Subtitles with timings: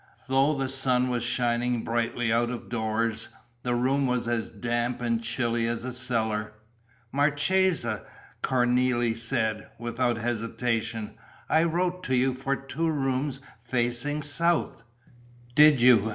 [0.27, 3.27] Though the sun was shining brightly out of doors,
[3.61, 6.53] the room was as damp and chilly as a cellar.
[7.11, 8.01] "Marchesa,"
[8.41, 11.13] Cornélie said, without hesitation,
[11.47, 14.81] "I wrote to you for two rooms facing south."
[15.53, 16.09] "Did you?"